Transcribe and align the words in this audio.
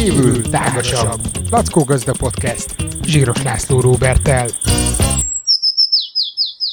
kívül 0.00 0.42
tágasabb. 0.42 1.20
Lackó 1.50 1.82
Gazda 1.82 2.12
Podcast. 2.18 2.76
Zsíros 3.02 3.42
László 3.42 3.80
Róbertel. 3.80 4.46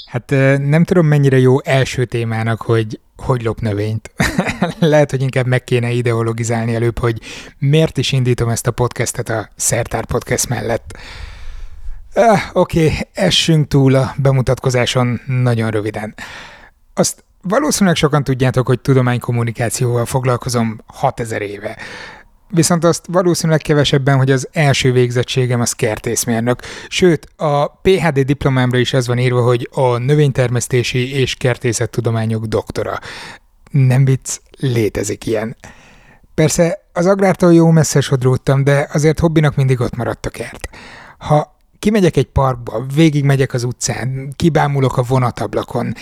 Hát 0.05 0.29
nem 0.57 0.83
tudom 0.83 1.05
mennyire 1.05 1.37
jó 1.37 1.61
első 1.63 2.05
témának, 2.05 2.61
hogy 2.61 2.99
hogy 3.15 3.43
lop 3.43 3.59
növényt. 3.59 4.11
Lehet, 4.79 5.11
hogy 5.11 5.21
inkább 5.21 5.45
meg 5.45 5.63
kéne 5.63 5.91
ideologizálni 5.91 6.75
előbb, 6.75 6.99
hogy 6.99 7.21
miért 7.57 7.97
is 7.97 8.11
indítom 8.11 8.49
ezt 8.49 8.67
a 8.67 8.71
podcastet 8.71 9.29
a 9.29 9.49
Szertár 9.55 10.05
Podcast 10.05 10.49
mellett. 10.49 10.97
Ah, 12.13 12.41
Oké, 12.53 12.85
okay, 12.85 12.97
essünk 13.13 13.67
túl 13.67 13.95
a 13.95 14.13
bemutatkozáson 14.17 15.21
nagyon 15.25 15.69
röviden. 15.69 16.15
Azt 16.93 17.23
valószínűleg 17.41 17.95
sokan 17.95 18.23
tudjátok, 18.23 18.67
hogy 18.67 18.79
tudománykommunikációval 18.79 20.05
foglalkozom 20.05 20.81
6000 20.85 21.41
éve. 21.41 21.77
Viszont 22.49 22.83
azt 22.83 23.05
valószínűleg 23.11 23.61
kevesebben, 23.61 24.17
hogy 24.17 24.31
az 24.31 24.47
első 24.51 24.91
végzettségem 24.91 25.61
az 25.61 25.71
kertészmérnök. 25.71 26.61
Sőt, 26.87 27.27
a 27.35 27.67
PHD 27.67 28.19
diplomámra 28.19 28.77
is 28.77 28.93
az 28.93 29.07
van 29.07 29.17
írva, 29.17 29.41
hogy 29.41 29.69
a 29.71 29.97
növénytermesztési 29.97 31.13
és 31.13 31.35
kertészettudományok 31.35 32.45
doktora. 32.45 32.99
Nem 33.71 34.05
vicc, 34.05 34.37
létezik 34.59 35.25
ilyen. 35.25 35.55
Persze 36.33 36.79
az 36.93 37.05
agrártól 37.05 37.53
jó 37.53 37.71
messze 37.71 38.01
sodródtam, 38.01 38.63
de 38.63 38.87
azért 38.93 39.19
hobbinak 39.19 39.55
mindig 39.55 39.79
ott 39.79 39.95
maradt 39.95 40.25
a 40.25 40.29
kert. 40.29 40.69
Ha 41.17 41.57
kimegyek 41.79 42.17
egy 42.17 42.25
parkba, 42.25 42.85
végigmegyek 42.95 43.53
az 43.53 43.63
utcán, 43.63 44.33
kibámulok 44.35 44.97
a 44.97 45.03
vonatablakon, 45.03 45.93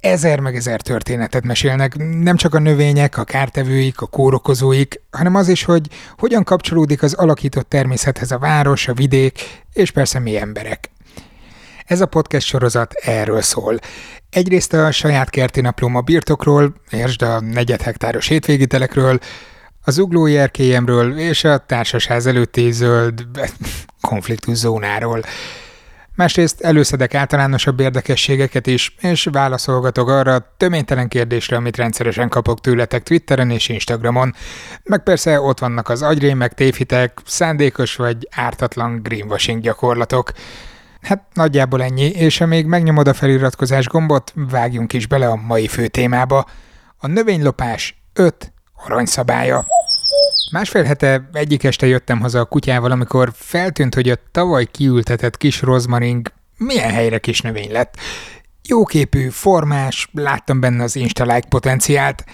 ezer 0.00 0.40
meg 0.40 0.56
ezer 0.56 0.80
történetet 0.80 1.44
mesélnek, 1.44 1.96
nem 2.22 2.36
csak 2.36 2.54
a 2.54 2.58
növények, 2.58 3.18
a 3.18 3.24
kártevőik, 3.24 4.00
a 4.00 4.06
kórokozóik, 4.06 5.00
hanem 5.10 5.34
az 5.34 5.48
is, 5.48 5.64
hogy 5.64 5.86
hogyan 6.18 6.44
kapcsolódik 6.44 7.02
az 7.02 7.12
alakított 7.12 7.68
természethez 7.68 8.30
a 8.30 8.38
város, 8.38 8.88
a 8.88 8.94
vidék, 8.94 9.62
és 9.72 9.90
persze 9.90 10.18
mi 10.18 10.36
emberek. 10.36 10.90
Ez 11.84 12.00
a 12.00 12.06
podcast 12.06 12.46
sorozat 12.46 12.92
erről 12.92 13.40
szól. 13.40 13.78
Egyrészt 14.30 14.72
a 14.72 14.90
saját 14.90 15.30
kerti 15.30 15.60
naplóm 15.60 15.96
a 15.96 16.00
birtokról, 16.00 16.74
értsd 16.90 17.22
a 17.22 17.40
negyed 17.40 17.82
hektáros 17.82 18.26
hétvégitelekről, 18.26 19.18
az 19.84 19.98
uglói 19.98 20.36
erkélyemről 20.36 21.18
és 21.18 21.44
a 21.44 21.58
társasház 21.58 22.26
előtti 22.26 22.70
zöld 22.70 23.26
konfliktus 24.00 24.56
zónáról. 24.56 25.22
Másrészt 26.20 26.60
előszedek 26.60 27.14
általánosabb 27.14 27.80
érdekességeket 27.80 28.66
is, 28.66 28.94
és 29.00 29.28
válaszolgatok 29.32 30.08
arra 30.08 30.34
a 30.34 30.54
töménytelen 30.56 31.08
kérdésre, 31.08 31.56
amit 31.56 31.76
rendszeresen 31.76 32.28
kapok 32.28 32.60
tőletek 32.60 33.02
Twitteren 33.02 33.50
és 33.50 33.68
Instagramon. 33.68 34.34
Meg 34.82 35.02
persze 35.02 35.40
ott 35.40 35.58
vannak 35.58 35.88
az 35.88 36.02
agyrémek, 36.02 36.54
tévhitek, 36.54 37.18
szándékos 37.24 37.96
vagy 37.96 38.28
ártatlan 38.30 39.02
greenwashing 39.02 39.60
gyakorlatok. 39.62 40.32
Hát 41.00 41.22
nagyjából 41.32 41.82
ennyi, 41.82 42.08
és 42.08 42.38
ha 42.38 42.46
még 42.46 42.66
megnyomod 42.66 43.08
a 43.08 43.14
feliratkozás 43.14 43.86
gombot, 43.86 44.32
vágjunk 44.34 44.92
is 44.92 45.06
bele 45.06 45.28
a 45.28 45.36
mai 45.36 45.68
fő 45.68 45.86
témába. 45.86 46.46
A 46.96 47.06
növénylopás 47.06 48.02
5 48.12 48.52
aranyszabálya. 48.84 49.64
Másfél 50.52 50.82
hete 50.82 51.28
egyik 51.32 51.64
este 51.64 51.86
jöttem 51.86 52.20
haza 52.20 52.40
a 52.40 52.44
kutyával, 52.44 52.90
amikor 52.90 53.32
feltűnt, 53.34 53.94
hogy 53.94 54.08
a 54.08 54.16
tavaly 54.30 54.64
kiültetett 54.64 55.36
kis 55.36 55.62
rozmaring 55.62 56.32
milyen 56.56 56.90
helyre 56.90 57.18
kis 57.18 57.40
növény 57.40 57.72
lett. 57.72 57.94
Jóképű, 58.68 59.28
formás, 59.28 60.08
láttam 60.12 60.60
benne 60.60 60.82
az 60.82 60.96
Insta-like 60.96 61.48
potenciált. 61.48 62.24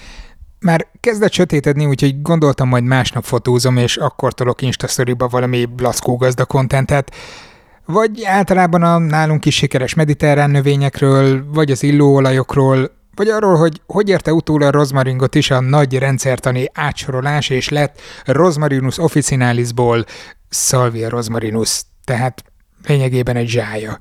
Már 0.61 0.87
kezdett 1.01 1.33
sötétedni, 1.33 1.87
úgyhogy 1.87 2.23
gondoltam 2.23 2.69
majd 2.69 2.85
másnap 2.85 3.25
fotózom, 3.25 3.77
és 3.77 3.97
akkor 3.97 4.33
tolok 4.33 4.63
Insta 4.63 4.89
valami 5.17 5.65
blaszkó 5.65 6.17
gazda 6.17 6.45
kontentet. 6.45 7.15
Vagy 7.85 8.25
általában 8.25 8.83
a 8.83 8.99
nálunk 8.99 9.45
is 9.45 9.55
sikeres 9.55 9.95
mediterrán 9.95 10.51
növényekről, 10.51 11.45
vagy 11.53 11.71
az 11.71 11.83
illóolajokról, 11.83 12.96
vagy 13.17 13.29
arról, 13.29 13.57
hogy 13.57 13.81
hogy 13.87 14.09
érte 14.09 14.33
utól 14.33 14.63
a 14.63 14.71
rozmaringot 14.71 15.35
is 15.35 15.51
a 15.51 15.61
nagy 15.61 15.99
rendszertani 15.99 16.71
átsorolás, 16.73 17.49
és 17.49 17.69
lett 17.69 18.01
Rosmarinus 18.25 18.99
officinalisból 18.99 20.05
Salvia 20.49 21.09
rosmarinus, 21.09 21.83
tehát 22.05 22.45
lényegében 22.87 23.37
egy 23.37 23.49
zsája. 23.49 23.99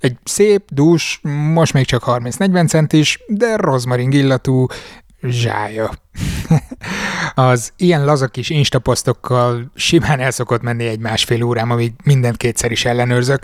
Egy 0.00 0.16
szép, 0.24 0.62
dús, 0.70 1.20
most 1.52 1.72
még 1.72 1.84
csak 1.84 2.02
30-40 2.06 2.68
centis, 2.68 3.20
de 3.26 3.56
rozmaring 3.56 4.14
illatú 4.14 4.66
zsája. 5.22 5.90
az 7.34 7.72
ilyen 7.76 8.04
laza 8.04 8.26
kis 8.26 8.50
instaposztokkal 8.50 9.70
simán 9.74 10.20
el 10.20 10.30
szokott 10.30 10.62
menni 10.62 10.86
egy 10.86 11.00
másfél 11.00 11.42
órám, 11.42 11.70
amíg 11.70 11.92
mindent 12.04 12.36
kétszer 12.36 12.70
is 12.70 12.84
ellenőrzök, 12.84 13.42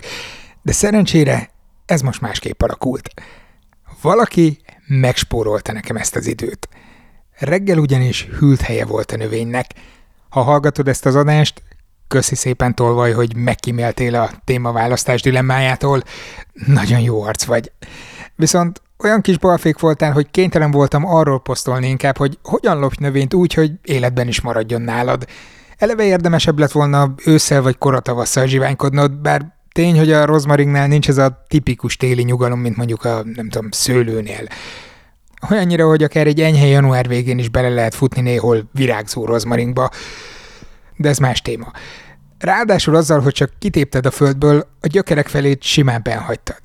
de 0.61 0.71
szerencsére 0.71 1.49
ez 1.85 2.01
most 2.01 2.21
másképp 2.21 2.61
alakult. 2.61 3.09
Valaki 4.03 4.61
megspórolta 4.87 5.71
nekem 5.71 5.95
ezt 5.95 6.15
az 6.15 6.27
időt. 6.27 6.69
Reggel 7.37 7.77
ugyanis 7.77 8.27
hűlt 8.39 8.61
helye 8.61 8.85
volt 8.85 9.11
a 9.11 9.17
növénynek. 9.17 9.71
Ha 10.29 10.41
hallgatod 10.41 10.87
ezt 10.87 11.05
az 11.05 11.15
adást, 11.15 11.61
köszi 12.07 12.35
szépen 12.35 12.75
tolvaj, 12.75 13.11
hogy 13.11 13.35
megkíméltél 13.35 14.15
a 14.15 14.29
témaválasztás 14.43 15.21
dilemmájától. 15.21 16.03
Nagyon 16.53 16.99
jó 16.99 17.21
arc 17.21 17.43
vagy. 17.43 17.71
Viszont 18.35 18.81
olyan 19.03 19.21
kis 19.21 19.37
balfék 19.37 19.79
voltál, 19.79 20.11
hogy 20.11 20.31
kénytelen 20.31 20.71
voltam 20.71 21.05
arról 21.05 21.41
posztolni 21.41 21.87
inkább, 21.87 22.17
hogy 22.17 22.37
hogyan 22.41 22.79
lopj 22.79 22.95
növényt 22.99 23.33
úgy, 23.33 23.53
hogy 23.53 23.71
életben 23.83 24.27
is 24.27 24.41
maradjon 24.41 24.81
nálad. 24.81 25.27
Eleve 25.77 26.03
érdemesebb 26.03 26.59
lett 26.59 26.71
volna 26.71 27.13
ősszel 27.25 27.61
vagy 27.61 27.77
koratavasszal 27.77 28.45
zsiványkodnod, 28.45 29.11
bár 29.11 29.52
Tény, 29.73 29.97
hogy 29.97 30.11
a 30.11 30.25
rozmaringnál 30.25 30.87
nincs 30.87 31.09
ez 31.09 31.17
a 31.17 31.43
tipikus 31.47 31.97
téli 31.97 32.23
nyugalom, 32.23 32.59
mint 32.59 32.75
mondjuk 32.75 33.05
a, 33.05 33.23
nem 33.35 33.49
tudom, 33.49 33.71
szőlőnél. 33.71 34.47
Olyannyira, 35.49 35.87
hogy 35.87 36.03
akár 36.03 36.27
egy 36.27 36.41
enyhe 36.41 36.65
január 36.65 37.07
végén 37.07 37.37
is 37.37 37.49
bele 37.49 37.69
lehet 37.69 37.95
futni 37.95 38.21
néhol 38.21 38.69
virágzó 38.71 39.25
rozmaringba, 39.25 39.89
de 40.97 41.09
ez 41.09 41.17
más 41.17 41.41
téma. 41.41 41.71
Ráadásul 42.39 42.95
azzal, 42.95 43.19
hogy 43.19 43.33
csak 43.33 43.51
kitépted 43.59 44.05
a 44.05 44.11
földből, 44.11 44.67
a 44.81 44.87
gyökerek 44.87 45.27
felét 45.27 45.63
simán 45.63 46.01
benhagytad. 46.03 46.61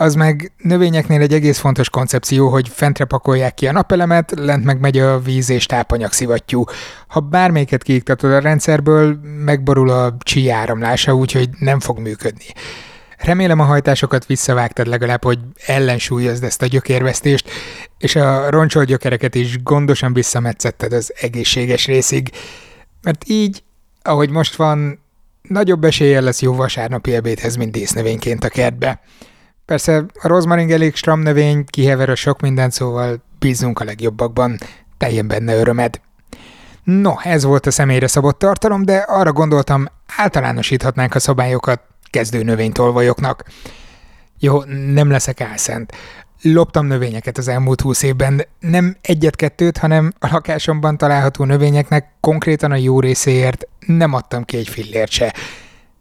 Az 0.00 0.14
meg 0.14 0.52
növényeknél 0.58 1.20
egy 1.20 1.32
egész 1.32 1.58
fontos 1.58 1.90
koncepció, 1.90 2.48
hogy 2.48 2.68
fentre 2.68 3.04
pakolják 3.04 3.54
ki 3.54 3.66
a 3.66 3.72
napelemet, 3.72 4.32
lent 4.36 4.64
meg 4.64 4.80
megy 4.80 4.98
a 4.98 5.18
víz 5.18 5.50
és 5.50 5.66
tápanyag 5.66 6.12
szivattyú. 6.12 6.64
Ha 7.08 7.20
bármelyiket 7.20 7.82
kiiktatod 7.82 8.32
a 8.32 8.38
rendszerből, 8.38 9.18
megborul 9.44 9.90
a 9.90 10.16
csí 10.18 10.50
áramlása, 10.50 11.14
úgyhogy 11.14 11.48
nem 11.58 11.80
fog 11.80 11.98
működni. 11.98 12.44
Remélem 13.16 13.60
a 13.60 13.64
hajtásokat 13.64 14.26
visszavágtad 14.26 14.86
legalább, 14.86 15.24
hogy 15.24 15.38
ellensúlyozd 15.66 16.44
ezt 16.44 16.62
a 16.62 16.66
gyökérvesztést, 16.66 17.50
és 17.98 18.16
a 18.16 18.50
roncsol 18.50 18.84
gyökereket 18.84 19.34
is 19.34 19.62
gondosan 19.62 20.12
visszametszetted 20.12 20.92
az 20.92 21.12
egészséges 21.20 21.86
részig, 21.86 22.30
mert 23.02 23.24
így, 23.26 23.62
ahogy 24.02 24.30
most 24.30 24.56
van, 24.56 25.00
nagyobb 25.42 25.84
eséllyel 25.84 26.22
lesz 26.22 26.42
jó 26.42 26.54
vasárnapi 26.54 27.14
ebédhez, 27.14 27.56
mint 27.56 27.72
dísznövényként 27.72 28.44
a 28.44 28.48
kertbe. 28.48 29.00
Persze 29.68 30.04
a 30.20 30.28
rozmaring 30.28 30.70
elég 30.70 30.94
stram 30.94 31.20
növény, 31.20 31.64
kihever 31.64 32.08
a 32.08 32.14
sok 32.14 32.40
mindent, 32.40 32.72
szóval 32.72 33.22
bízunk 33.38 33.80
a 33.80 33.84
legjobbakban, 33.84 34.58
teljen 34.96 35.28
benne 35.28 35.54
örömed. 35.54 36.00
No, 36.84 37.12
ez 37.22 37.44
volt 37.44 37.66
a 37.66 37.70
személyre 37.70 38.06
szabott 38.06 38.38
tartalom, 38.38 38.84
de 38.84 38.96
arra 38.96 39.32
gondoltam, 39.32 39.86
általánosíthatnánk 40.16 41.14
a 41.14 41.18
szabályokat 41.18 41.80
kezdő 42.10 42.42
növénytolvajoknak. 42.42 43.44
Jó, 44.38 44.62
nem 44.92 45.10
leszek 45.10 45.40
álszent. 45.40 45.92
Loptam 46.42 46.86
növényeket 46.86 47.38
az 47.38 47.48
elmúlt 47.48 47.80
húsz 47.80 48.02
évben, 48.02 48.46
nem 48.60 48.96
egyet-kettőt, 49.02 49.78
hanem 49.78 50.12
a 50.18 50.28
lakásomban 50.32 50.96
található 50.96 51.44
növényeknek 51.44 52.12
konkrétan 52.20 52.70
a 52.70 52.76
jó 52.76 53.00
részéért 53.00 53.66
nem 53.86 54.14
adtam 54.14 54.44
ki 54.44 54.56
egy 54.56 54.68
fillért 54.68 55.10
se. 55.10 55.34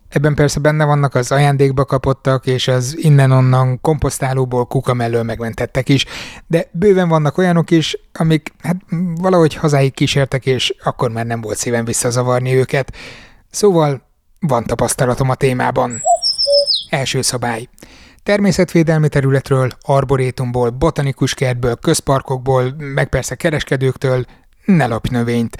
Ebben 0.09 0.35
persze 0.35 0.59
benne 0.59 0.85
vannak 0.85 1.15
az 1.15 1.31
ajándékba 1.31 1.85
kapottak, 1.85 2.45
és 2.45 2.67
az 2.67 2.97
innen-onnan 2.97 3.81
komposztálóból 3.81 4.65
kuka 4.65 4.93
mellől 4.93 5.23
megmentettek 5.23 5.89
is, 5.89 6.05
de 6.47 6.65
bőven 6.71 7.07
vannak 7.07 7.37
olyanok 7.37 7.71
is, 7.71 7.97
amik 8.13 8.53
hát 8.61 8.75
valahogy 9.15 9.55
hazáig 9.55 9.93
kísértek, 9.93 10.45
és 10.45 10.75
akkor 10.83 11.11
már 11.11 11.25
nem 11.25 11.41
volt 11.41 11.57
szívem 11.57 11.85
visszazavarni 11.85 12.53
őket. 12.53 12.93
Szóval 13.49 14.01
van 14.39 14.63
tapasztalatom 14.63 15.29
a 15.29 15.35
témában. 15.35 16.01
Első 16.89 17.21
szabály. 17.21 17.67
Természetvédelmi 18.23 19.09
területről, 19.09 19.69
arborétumból, 19.81 20.69
botanikus 20.69 21.33
kertből, 21.33 21.75
közparkokból, 21.75 22.75
meg 22.77 23.09
persze 23.09 23.35
kereskedőktől 23.35 24.25
ne 24.65 24.85
lopj 24.85 25.09
növényt. 25.11 25.57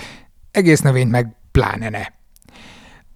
Egész 0.51 0.79
növényt 0.79 1.11
meg 1.11 1.35
pláne 1.51 1.89
ne. 1.89 2.16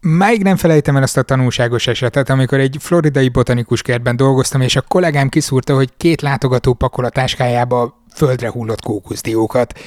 Máig 0.04 0.44
nem 0.44 0.56
felejtem 0.56 0.96
el 0.96 1.04
azt 1.04 1.18
a 1.18 1.22
tanulságos 1.22 1.88
esetet, 1.88 2.30
amikor 2.30 2.60
egy 2.60 2.78
floridai 2.80 3.30
botanikus 3.30 3.82
kertben 3.82 4.16
dolgoztam, 4.16 4.62
és 4.62 4.76
a 4.76 4.82
kollégám 4.82 5.30
kiszúrta, 5.30 5.76
hogy 5.76 5.90
két 5.98 6.22
látogató 6.22 6.74
pakol 6.74 7.06
a 7.06 7.10
táskájába 7.10 8.04
földre 8.14 8.50
hullott 8.50 8.82
kókuszdiókat. 8.82 9.80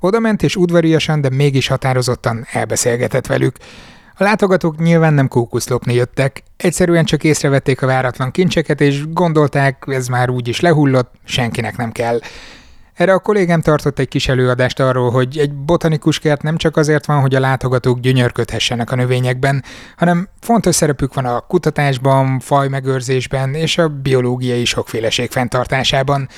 Oda 0.00 0.18
ment 0.18 0.42
és 0.42 0.56
udvariasan, 0.56 1.20
de 1.20 1.30
mégis 1.30 1.66
határozottan 1.66 2.46
elbeszélgetett 2.52 3.26
velük. 3.26 3.56
A 4.14 4.22
látogatók 4.22 4.78
nyilván 4.78 5.14
nem 5.14 5.28
kókusz 5.28 5.68
lopni 5.68 5.94
jöttek, 5.94 6.42
egyszerűen 6.56 7.04
csak 7.04 7.24
észrevették 7.24 7.82
a 7.82 7.86
váratlan 7.86 8.30
kincseket, 8.30 8.80
és 8.80 9.12
gondolták, 9.12 9.84
ez 9.86 10.06
már 10.06 10.30
úgy 10.30 10.48
is 10.48 10.60
lehullott, 10.60 11.14
senkinek 11.24 11.76
nem 11.76 11.92
kell. 11.92 12.20
Erre 12.94 13.12
a 13.12 13.18
kollégám 13.18 13.60
tartott 13.60 13.98
egy 13.98 14.08
kis 14.08 14.28
előadást 14.28 14.80
arról, 14.80 15.10
hogy 15.10 15.38
egy 15.38 15.54
botanikus 15.54 16.18
kert 16.18 16.42
nem 16.42 16.56
csak 16.56 16.76
azért 16.76 17.06
van, 17.06 17.20
hogy 17.20 17.34
a 17.34 17.40
látogatók 17.40 18.00
gyönyörködhessenek 18.00 18.90
a 18.90 18.96
növényekben, 18.96 19.64
hanem 19.96 20.28
fontos 20.40 20.74
szerepük 20.74 21.14
van 21.14 21.24
a 21.24 21.40
kutatásban, 21.40 22.40
fajmegőrzésben 22.40 23.54
és 23.54 23.78
a 23.78 23.88
biológiai 23.88 24.64
sokféleség 24.64 25.30
fenntartásában. 25.30 26.28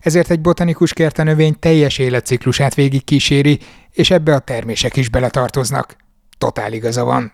Ezért 0.00 0.30
egy 0.30 0.40
botanikus 0.40 0.92
kert 0.92 1.18
a 1.18 1.22
növény 1.22 1.58
teljes 1.58 1.98
életciklusát 1.98 2.74
végig 2.74 3.04
kíséri, 3.04 3.58
és 3.90 4.10
ebbe 4.10 4.34
a 4.34 4.38
termések 4.38 4.96
is 4.96 5.08
beletartoznak. 5.08 5.96
Totál 6.38 6.72
igaza 6.72 7.04
van. 7.04 7.32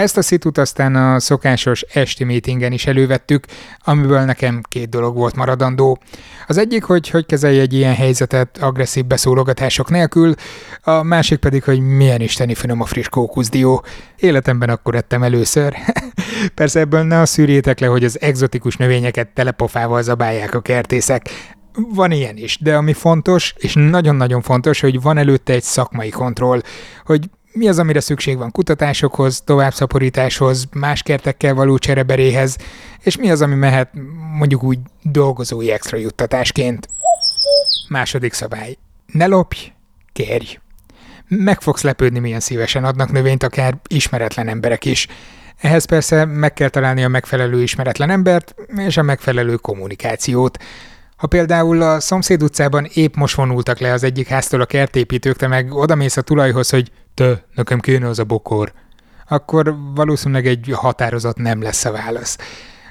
Ezt 0.00 0.16
a 0.16 0.22
szitut 0.22 0.58
aztán 0.58 0.96
a 0.96 1.20
szokásos 1.20 1.82
esti 1.82 2.24
meetingen 2.24 2.72
is 2.72 2.86
elővettük, 2.86 3.44
amiből 3.78 4.20
nekem 4.20 4.60
két 4.68 4.88
dolog 4.88 5.16
volt 5.16 5.36
maradandó. 5.36 5.98
Az 6.46 6.58
egyik, 6.58 6.84
hogy 6.84 7.10
hogy 7.10 7.26
kezelje 7.26 7.60
egy 7.60 7.72
ilyen 7.72 7.94
helyzetet 7.94 8.58
agresszív 8.58 9.04
beszólogatások 9.04 9.90
nélkül, 9.90 10.34
a 10.82 11.02
másik 11.02 11.38
pedig, 11.38 11.64
hogy 11.64 11.80
milyen 11.80 12.20
isteni 12.20 12.54
finom 12.54 12.80
a 12.80 12.84
friss 12.84 13.08
kókuszdió. 13.08 13.84
Életemben 14.16 14.68
akkor 14.68 14.94
ettem 14.94 15.22
először. 15.22 15.74
Persze 16.54 16.80
ebből 16.80 17.02
ne 17.02 17.20
a 17.20 17.26
szűrjétek 17.26 17.78
le, 17.78 17.86
hogy 17.86 18.04
az 18.04 18.20
egzotikus 18.20 18.76
növényeket 18.76 19.28
telepofával 19.28 20.02
zabálják 20.02 20.54
a 20.54 20.60
kertészek. 20.60 21.28
Van 21.94 22.10
ilyen 22.10 22.36
is, 22.36 22.58
de 22.60 22.76
ami 22.76 22.92
fontos, 22.92 23.54
és 23.56 23.74
nagyon-nagyon 23.74 24.42
fontos, 24.42 24.80
hogy 24.80 25.00
van 25.00 25.18
előtte 25.18 25.52
egy 25.52 25.62
szakmai 25.62 26.10
kontroll, 26.10 26.60
hogy 27.04 27.28
mi 27.52 27.68
az, 27.68 27.78
amire 27.78 28.00
szükség 28.00 28.36
van 28.36 28.50
kutatásokhoz, 28.50 29.40
továbbszaporításhoz, 29.40 30.68
más 30.72 31.02
kertekkel 31.02 31.54
való 31.54 31.78
csereberéhez, 31.78 32.56
és 33.00 33.16
mi 33.16 33.30
az, 33.30 33.42
ami 33.42 33.54
mehet 33.54 33.90
mondjuk 34.36 34.62
úgy 34.62 34.78
dolgozói 35.02 35.70
extra 35.70 35.96
juttatásként. 35.96 36.88
Második 37.88 38.32
szabály. 38.32 38.76
Ne 39.06 39.26
lopj, 39.26 39.72
kérj. 40.12 40.58
Meg 41.28 41.60
fogsz 41.60 41.82
lepődni, 41.82 42.18
milyen 42.18 42.40
szívesen 42.40 42.84
adnak 42.84 43.12
növényt 43.12 43.42
akár 43.42 43.78
ismeretlen 43.86 44.48
emberek 44.48 44.84
is. 44.84 45.06
Ehhez 45.60 45.84
persze 45.84 46.24
meg 46.24 46.52
kell 46.52 46.68
találni 46.68 47.04
a 47.04 47.08
megfelelő 47.08 47.62
ismeretlen 47.62 48.10
embert 48.10 48.54
és 48.76 48.96
a 48.96 49.02
megfelelő 49.02 49.54
kommunikációt. 49.54 50.58
Ha 51.20 51.26
például 51.26 51.82
a 51.82 52.00
szomszéd 52.00 52.42
utcában 52.42 52.88
épp 52.92 53.14
most 53.14 53.34
vonultak 53.34 53.78
le 53.78 53.92
az 53.92 54.02
egyik 54.02 54.28
háztól 54.28 54.60
a 54.60 54.66
kertépítők, 54.66 55.36
te 55.36 55.46
meg 55.46 55.72
odamész 55.72 56.16
a 56.16 56.22
tulajhoz, 56.22 56.70
hogy 56.70 56.90
te, 57.14 57.44
nekem 57.54 57.80
kéne 57.80 58.08
az 58.08 58.18
a 58.18 58.24
bokor, 58.24 58.72
akkor 59.28 59.76
valószínűleg 59.94 60.46
egy 60.46 60.72
határozat 60.74 61.36
nem 61.36 61.62
lesz 61.62 61.84
a 61.84 61.92
válasz. 61.92 62.38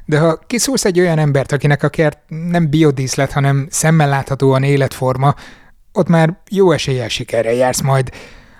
De 0.06 0.20
ha 0.20 0.40
kiszúrsz 0.48 0.86
egy 0.86 1.00
olyan 1.00 1.18
embert, 1.18 1.52
akinek 1.52 1.84
a 1.84 1.90
kert 1.90 2.20
nem 2.28 2.70
biodíszlet, 2.70 3.31
hanem 3.31 3.68
szemmel 3.70 4.10
láthatóan 4.10 4.64
életforma, 4.64 5.36
ott 5.94 6.08
már 6.08 6.40
jó 6.50 6.72
eséllyel 6.72 7.10
sikerrel 7.10 7.54
jársz 7.54 7.81
majd. 7.81 8.10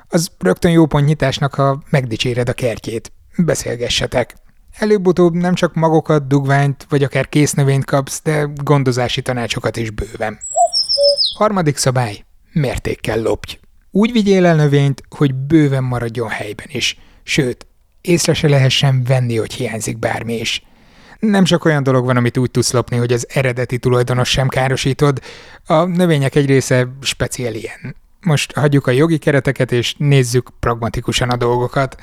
Az 0.07 0.30
rögtön 0.39 0.71
jó 0.71 0.86
pont 0.86 1.06
nyitásnak, 1.06 1.54
ha 1.54 1.81
megdicséred 1.89 2.50
a 2.50 2.54
kertjét. 2.54 3.12
Beszélgessetek. 3.38 4.36
Előbb-utóbb 4.80 5.34
nem 5.34 5.54
csak 5.54 5.74
magokat, 5.74 6.28
dugványt, 6.28 6.86
vagy 6.90 7.04
akár 7.04 7.30
növényt 7.56 7.86
kapsz, 7.86 8.22
de 8.24 8.48
gondozási 8.56 9.22
tanácsokat 9.22 9.78
is 9.78 9.90
bőven. 9.90 10.40
Harmadik 11.38 11.78
szabály. 11.78 12.24
Mértékkel 12.52 13.22
lopj. 13.22 13.60
Úgy 13.92 14.12
vigyél 14.12 14.46
el 14.46 14.56
növényt, 14.56 15.04
hogy 15.10 15.36
bőven 15.36 15.84
maradjon 15.84 16.30
helyben 16.30 16.68
is. 16.70 17.00
Sőt, 17.24 17.68
észre 18.02 18.34
se 18.34 18.48
lehessen 18.48 19.04
venni, 19.04 19.38
hogy 19.38 19.54
hiányzik 19.54 19.98
bármi 19.98 20.34
is. 20.34 20.64
Nem 21.20 21.44
csak 21.44 21.66
olyan 21.66 21.84
dolog 21.84 22.06
van, 22.06 22.18
amit 22.18 22.38
úgy 22.38 22.52
tudsz 22.52 22.74
lopni, 22.74 22.98
hogy 22.98 23.14
az 23.14 23.28
eredeti 23.30 23.78
tulajdonos 23.78 24.30
sem 24.30 24.48
károsítod. 24.48 25.20
A 25.66 25.84
növények 25.84 26.36
egy 26.36 26.46
része 26.46 26.88
speciál 27.02 27.54
ilyen. 27.54 27.96
Most 28.22 28.52
hagyjuk 28.52 28.88
a 28.88 28.92
jogi 28.92 29.18
kereteket, 29.18 29.72
és 29.72 29.96
nézzük 29.98 30.50
pragmatikusan 30.60 31.30
a 31.30 31.38
dolgokat. 31.38 32.02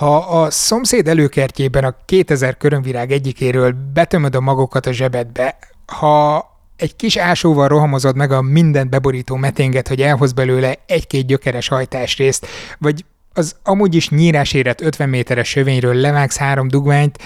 Ha 0.00 0.16
a 0.16 0.50
szomszéd 0.50 1.08
előkertjében 1.08 1.84
a 1.84 1.94
2000 2.04 2.56
körönvirág 2.56 3.12
egyikéről 3.12 3.74
betömöd 3.92 4.34
a 4.34 4.40
magokat 4.40 4.86
a 4.86 4.92
zsebedbe, 4.92 5.58
ha 5.86 6.44
egy 6.76 6.96
kis 6.96 7.16
ásóval 7.16 7.68
rohamozod 7.68 8.16
meg 8.16 8.32
a 8.32 8.42
mindent 8.42 8.90
beborító 8.90 9.36
meténget, 9.36 9.88
hogy 9.88 10.02
elhoz 10.02 10.32
belőle 10.32 10.74
egy-két 10.86 11.26
gyökeres 11.26 11.68
hajtásrészt, 11.68 12.46
vagy 12.78 13.04
az 13.32 13.56
amúgy 13.62 13.94
is 13.94 14.08
nyírás 14.08 14.52
érett 14.52 14.80
50 14.80 15.08
méteres 15.08 15.48
sövényről 15.48 15.94
levágsz 15.94 16.36
három 16.36 16.68
dugványt, 16.68 17.18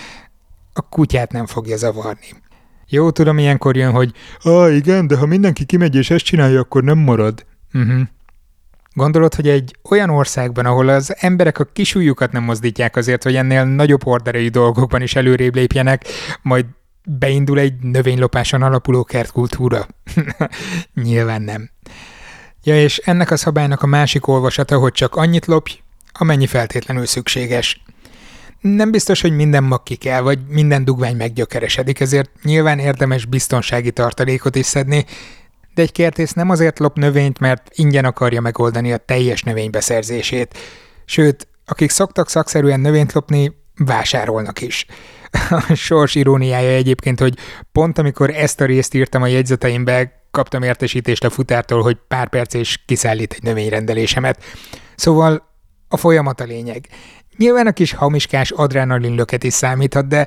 a 0.72 0.88
kutyát 0.88 1.32
nem 1.32 1.46
fogja 1.46 1.76
zavarni. 1.76 2.28
Jó, 2.88 3.10
tudom, 3.10 3.38
ilyenkor 3.38 3.76
jön, 3.76 3.92
hogy 3.92 4.12
ah, 4.42 4.74
igen, 4.74 5.06
de 5.06 5.16
ha 5.16 5.26
mindenki 5.26 5.64
kimegy 5.64 5.94
és 5.94 6.10
ezt 6.10 6.24
csinálja, 6.24 6.60
akkor 6.60 6.84
nem 6.84 6.98
marad. 6.98 7.46
Uh-huh. 7.72 8.00
Gondolod, 8.94 9.34
hogy 9.34 9.48
egy 9.48 9.76
olyan 9.90 10.10
országban, 10.10 10.66
ahol 10.66 10.88
az 10.88 11.14
emberek 11.18 11.58
a 11.58 11.64
kisújukat 11.64 12.32
nem 12.32 12.42
mozdítják 12.42 12.96
azért, 12.96 13.22
hogy 13.22 13.36
ennél 13.36 13.64
nagyobb 13.64 14.06
orderei 14.06 14.48
dolgokban 14.48 15.02
is 15.02 15.16
előrébb 15.16 15.54
lépjenek, 15.54 16.06
majd 16.42 16.66
beindul 17.04 17.58
egy 17.58 17.74
növénylopáson 17.80 18.62
alapuló 18.62 19.04
kertkultúra? 19.04 19.86
Nyilván 21.04 21.42
nem. 21.42 21.70
Ja, 22.64 22.82
és 22.82 22.98
ennek 22.98 23.30
a 23.30 23.36
szabálynak 23.36 23.82
a 23.82 23.86
másik 23.86 24.26
olvasata, 24.26 24.78
hogy 24.78 24.92
csak 24.92 25.16
annyit 25.16 25.46
lopj, 25.46 25.72
amennyi 26.12 26.46
feltétlenül 26.46 27.06
szükséges. 27.06 27.82
Nem 28.60 28.90
biztos, 28.90 29.20
hogy 29.20 29.32
minden 29.32 29.64
mag 29.64 29.82
ki 29.82 29.94
kell, 29.94 30.20
vagy 30.20 30.38
minden 30.48 30.84
dugvány 30.84 31.16
meggyökeresedik, 31.16 32.00
ezért 32.00 32.30
nyilván 32.42 32.78
érdemes 32.78 33.24
biztonsági 33.24 33.90
tartalékot 33.90 34.56
is 34.56 34.66
szedni, 34.66 35.04
de 35.74 35.82
egy 35.82 35.92
kertész 35.92 36.32
nem 36.32 36.50
azért 36.50 36.78
lop 36.78 36.96
növényt, 36.96 37.38
mert 37.38 37.70
ingyen 37.74 38.04
akarja 38.04 38.40
megoldani 38.40 38.92
a 38.92 38.96
teljes 38.96 39.42
növénybeszerzését. 39.42 40.58
Sőt, 41.04 41.48
akik 41.66 41.90
szoktak 41.90 42.28
szakszerűen 42.28 42.80
növényt 42.80 43.12
lopni, 43.12 43.52
vásárolnak 43.76 44.60
is. 44.60 44.86
A 45.68 45.74
sors 45.74 46.14
iróniája 46.14 46.70
egyébként, 46.70 47.20
hogy 47.20 47.38
pont 47.72 47.98
amikor 47.98 48.30
ezt 48.30 48.60
a 48.60 48.64
részt 48.64 48.94
írtam 48.94 49.22
a 49.22 49.26
jegyzeteimbe, 49.26 50.22
kaptam 50.30 50.62
értesítést 50.62 51.24
a 51.24 51.30
futártól, 51.30 51.82
hogy 51.82 51.98
pár 52.08 52.28
perc 52.28 52.54
és 52.54 52.78
kiszállít 52.86 53.32
egy 53.32 53.42
növényrendelésemet. 53.42 54.42
Szóval 54.96 55.48
a 55.88 55.96
folyamat 55.96 56.40
a 56.40 56.44
lényeg. 56.44 56.88
Nyilván 57.36 57.66
a 57.66 57.72
kis 57.72 57.92
hamiskás 57.92 58.50
adrenalinlöket 58.50 59.44
is 59.44 59.52
számíthat, 59.52 60.08
de 60.08 60.26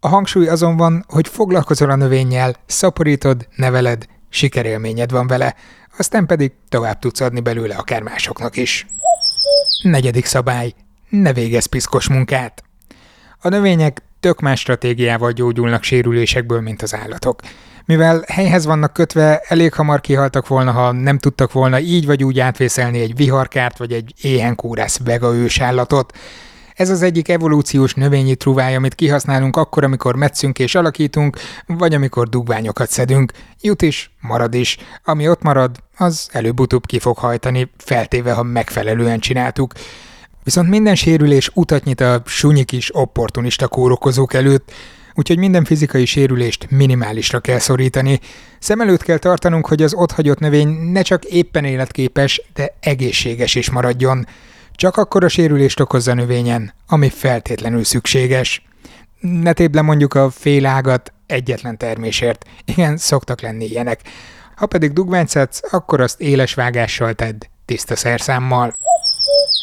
a 0.00 0.08
hangsúly 0.08 0.48
azon 0.48 0.76
van, 0.76 1.04
hogy 1.08 1.28
foglalkozol 1.28 1.90
a 1.90 1.96
növényjel, 1.96 2.56
szaporítod, 2.66 3.48
neveled, 3.56 4.06
sikerélményed 4.28 5.10
van 5.10 5.26
vele, 5.26 5.54
aztán 5.98 6.26
pedig 6.26 6.52
tovább 6.68 6.98
tudsz 6.98 7.20
adni 7.20 7.40
belőle 7.40 7.74
akár 7.74 8.02
másoknak 8.02 8.56
is. 8.56 8.86
Negyedik 9.82 10.24
szabály. 10.24 10.72
Ne 11.08 11.32
végezz 11.32 11.66
piszkos 11.66 12.08
munkát. 12.08 12.62
A 13.40 13.48
növények 13.48 14.02
tök 14.20 14.40
más 14.40 14.60
stratégiával 14.60 15.32
gyógyulnak 15.32 15.82
sérülésekből, 15.82 16.60
mint 16.60 16.82
az 16.82 16.94
állatok. 16.94 17.40
Mivel 17.84 18.24
helyhez 18.26 18.64
vannak 18.64 18.92
kötve, 18.92 19.38
elég 19.48 19.72
hamar 19.72 20.00
kihaltak 20.00 20.48
volna, 20.48 20.72
ha 20.72 20.92
nem 20.92 21.18
tudtak 21.18 21.52
volna 21.52 21.78
így 21.78 22.06
vagy 22.06 22.24
úgy 22.24 22.40
átvészelni 22.40 23.00
egy 23.00 23.16
viharkárt 23.16 23.78
vagy 23.78 23.92
egy 23.92 24.14
éhenkórász 24.20 24.98
vega 25.04 25.34
ősállatot. 25.34 26.18
Ez 26.76 26.90
az 26.90 27.02
egyik 27.02 27.28
evolúciós 27.28 27.94
növényi 27.94 28.34
truváj, 28.34 28.74
amit 28.74 28.94
kihasználunk 28.94 29.56
akkor, 29.56 29.84
amikor 29.84 30.16
metszünk 30.16 30.58
és 30.58 30.74
alakítunk, 30.74 31.38
vagy 31.66 31.94
amikor 31.94 32.28
dugványokat 32.28 32.90
szedünk. 32.90 33.32
Jut 33.60 33.82
is, 33.82 34.10
marad 34.20 34.54
is. 34.54 34.76
Ami 35.04 35.28
ott 35.28 35.42
marad, 35.42 35.76
az 35.96 36.28
előbb-utóbb 36.32 36.86
ki 36.86 36.98
fog 36.98 37.16
hajtani, 37.16 37.70
feltéve, 37.76 38.32
ha 38.32 38.42
megfelelően 38.42 39.18
csináltuk. 39.18 39.72
Viszont 40.44 40.68
minden 40.68 40.94
sérülés 40.94 41.50
utat 41.54 41.84
nyit 41.84 42.00
a 42.00 42.22
sunyi 42.24 42.64
kis 42.64 42.96
opportunista 42.96 43.68
kórokozók 43.68 44.34
előtt, 44.34 44.72
úgyhogy 45.14 45.38
minden 45.38 45.64
fizikai 45.64 46.04
sérülést 46.04 46.70
minimálisra 46.70 47.40
kell 47.40 47.58
szorítani. 47.58 48.20
Szem 48.58 48.80
előtt 48.80 49.02
kell 49.02 49.18
tartanunk, 49.18 49.66
hogy 49.66 49.82
az 49.82 49.94
otthagyott 49.94 50.38
növény 50.38 50.68
ne 50.68 51.02
csak 51.02 51.24
éppen 51.24 51.64
életképes, 51.64 52.42
de 52.54 52.74
egészséges 52.80 53.54
is 53.54 53.70
maradjon. 53.70 54.26
Csak 54.76 54.96
akkor 54.96 55.24
a 55.24 55.28
sérülést 55.28 55.80
okozza 55.80 56.14
növényen, 56.14 56.72
ami 56.86 57.08
feltétlenül 57.10 57.84
szükséges. 57.84 58.62
Ne 59.20 59.52
tébb 59.52 59.74
le 59.74 59.82
mondjuk 59.82 60.14
a 60.14 60.30
fél 60.30 60.66
ágat 60.66 61.12
egyetlen 61.26 61.78
termésért. 61.78 62.44
Igen, 62.64 62.96
szoktak 62.96 63.40
lenni 63.40 63.64
ilyenek. 63.64 64.00
Ha 64.56 64.66
pedig 64.66 64.92
dugványt 64.92 65.28
szedsz, 65.28 65.60
akkor 65.70 66.00
azt 66.00 66.20
éles 66.20 66.54
vágással 66.54 67.14
tedd, 67.14 67.42
tiszta 67.64 67.96
szerszámmal. 67.96 68.74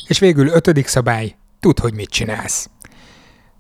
És 0.08 0.20
végül 0.20 0.48
ötödik 0.48 0.88
szabály, 0.88 1.36
tudd, 1.60 1.82
hogy 1.82 1.94
mit 1.94 2.10
csinálsz. 2.10 2.70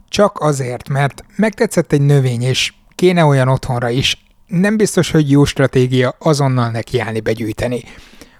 Csak 0.09 0.39
azért, 0.39 0.89
mert 0.89 1.23
megtetszett 1.35 1.91
egy 1.91 2.01
növény, 2.01 2.41
és 2.41 2.73
kéne 2.95 3.25
olyan 3.25 3.47
otthonra 3.47 3.89
is, 3.89 4.25
nem 4.47 4.77
biztos, 4.77 5.11
hogy 5.11 5.31
jó 5.31 5.45
stratégia 5.45 6.15
azonnal 6.19 6.69
nekiállni 6.69 7.19
begyűjteni. 7.19 7.83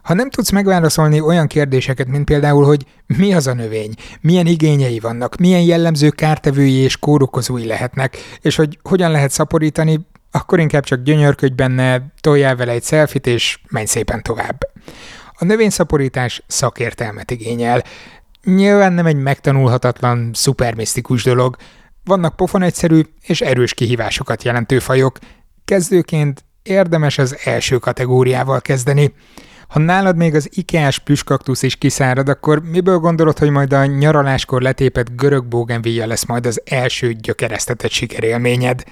Ha 0.03 0.13
nem 0.13 0.29
tudsz 0.29 0.49
megválaszolni 0.49 1.19
olyan 1.19 1.47
kérdéseket, 1.47 2.07
mint 2.07 2.25
például, 2.25 2.65
hogy 2.65 2.85
mi 3.05 3.33
az 3.33 3.47
a 3.47 3.53
növény, 3.53 3.93
milyen 4.21 4.45
igényei 4.45 4.99
vannak, 4.99 5.35
milyen 5.35 5.61
jellemző 5.61 6.09
kártevői 6.09 6.73
és 6.73 6.97
kórokozói 6.97 7.65
lehetnek, 7.65 8.17
és 8.41 8.55
hogy 8.55 8.79
hogyan 8.83 9.11
lehet 9.11 9.31
szaporítani, 9.31 9.99
akkor 10.31 10.59
inkább 10.59 10.83
csak 10.83 11.03
gyönyörködj 11.03 11.53
benne, 11.53 12.13
toljál 12.21 12.55
vele 12.55 12.71
egy 12.71 12.83
szelfit, 12.83 13.27
és 13.27 13.59
menj 13.69 13.85
szépen 13.85 14.23
tovább. 14.23 14.57
A 15.33 15.45
növényszaporítás 15.45 16.43
szakértelmet 16.47 17.31
igényel. 17.31 17.83
Nyilván 18.43 18.93
nem 18.93 19.05
egy 19.05 19.15
megtanulhatatlan, 19.15 20.29
szupermisztikus 20.33 21.23
dolog. 21.23 21.55
Vannak 22.03 22.35
pofon 22.35 22.61
egyszerű 22.61 23.01
és 23.21 23.41
erős 23.41 23.73
kihívásokat 23.73 24.43
jelentő 24.43 24.79
fajok. 24.79 25.17
Kezdőként 25.65 26.43
érdemes 26.63 27.17
az 27.17 27.37
első 27.43 27.77
kategóriával 27.77 28.61
kezdeni. 28.61 29.13
Ha 29.73 29.79
nálad 29.79 30.15
még 30.15 30.35
az 30.35 30.49
IKEA-s 30.51 30.99
plüskaktusz 30.99 31.63
is 31.63 31.75
kiszárad, 31.75 32.29
akkor 32.29 32.61
miből 32.61 32.97
gondolod, 32.97 33.37
hogy 33.37 33.49
majd 33.49 33.73
a 33.73 33.85
nyaraláskor 33.85 34.61
letépett 34.61 35.15
görög 35.15 35.45
bógenvíja 35.45 36.07
lesz 36.07 36.25
majd 36.25 36.45
az 36.45 36.61
első 36.65 37.13
gyökeresztetett 37.13 37.91
sikerélményed? 37.91 38.83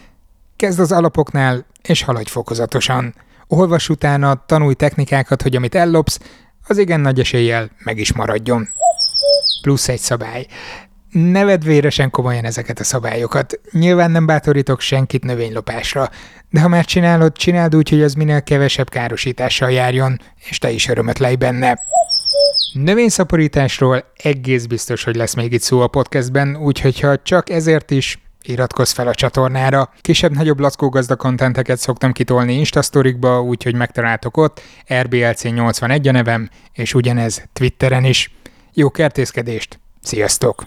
Kezd 0.56 0.80
az 0.80 0.92
alapoknál, 0.92 1.66
és 1.82 2.04
haladj 2.04 2.30
fokozatosan. 2.30 3.16
Olvas 3.48 3.90
utána, 3.90 4.46
tanulj 4.46 4.74
technikákat, 4.74 5.42
hogy 5.42 5.56
amit 5.56 5.76
ellopsz, 5.76 6.20
az 6.68 6.78
igen 6.78 7.00
nagy 7.00 7.20
eséllyel 7.20 7.70
meg 7.84 7.98
is 7.98 8.14
maradjon. 8.14 8.68
Plusz 9.62 9.88
egy 9.88 10.00
szabály. 10.00 10.48
Ne 11.12 11.46
vedd 11.46 11.64
véresen 11.64 12.10
komolyan 12.10 12.46
ezeket 12.46 12.80
a 12.80 12.84
szabályokat. 12.84 13.60
Nyilván 13.72 14.12
nem 14.12 14.26
bátorítok 14.26 14.80
senkit 14.80 15.24
növénylopásra, 15.24 16.10
de 16.50 16.62
ha 16.62 16.68
már 16.68 16.86
csinálod, 16.86 17.38
csináld 17.38 17.76
úgy, 17.76 17.90
hogy 17.90 18.02
az 18.02 18.14
minél 18.14 18.42
kevesebb 18.44 18.90
károsítással 18.90 19.72
járjon, 19.72 20.20
és 20.50 20.58
te 20.58 20.72
is 20.72 20.88
örömöt 20.88 21.20
lej 21.20 21.36
benne. 21.36 21.80
Növényszaporításról 22.74 24.04
egész 24.16 24.66
biztos, 24.66 25.04
hogy 25.04 25.16
lesz 25.16 25.34
még 25.34 25.54
itt 25.54 25.62
szó 25.62 25.80
a 25.80 25.88
podcastben, 25.88 26.56
úgyhogy 26.56 27.00
ha 27.00 27.22
csak 27.22 27.50
ezért 27.50 27.92
is 27.92 28.20
iratkozz 28.42 28.92
fel 28.92 29.08
a 29.08 29.16
csatornára. 29.16 29.90
Kisebb-nagyobb 30.02 30.60
lackó 30.60 30.90
gazda 30.90 31.16
kontenteket 31.16 31.80
szoktam 31.80 32.12
kitolni 32.12 32.54
Instasztorikba, 32.54 33.42
úgyhogy 33.42 33.76
megtaláltok 33.76 34.38
ott, 34.38 34.62
RBLC81 34.88 36.08
a 36.08 36.12
nevem, 36.12 36.50
és 36.74 36.94
ugyanez 36.94 37.44
Twitteren 37.54 38.04
is. 38.04 38.32
Jó 38.74 38.90
kertészkedést! 38.90 39.80
Sziasztok! 40.02 40.64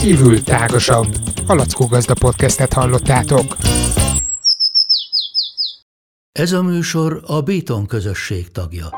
Kívül 0.00 0.42
tágasabb. 0.42 1.06
A 1.46 1.54
Lackó 1.54 1.86
Gazda 1.86 2.14
podcastet 2.14 2.72
hallottátok. 2.72 3.56
Ez 6.32 6.52
a 6.52 6.62
műsor 6.62 7.22
a 7.26 7.40
Béton 7.40 7.86
közösség 7.86 8.50
tagja. 8.50 8.90